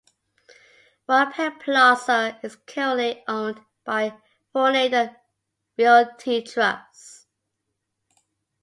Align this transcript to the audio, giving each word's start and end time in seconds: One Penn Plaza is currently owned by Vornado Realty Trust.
One 1.05 1.31
Penn 1.31 1.59
Plaza 1.59 2.39
is 2.41 2.55
currently 2.55 3.23
owned 3.27 3.61
by 3.85 4.17
Vornado 4.51 5.15
Realty 5.77 6.41
Trust. 6.41 7.27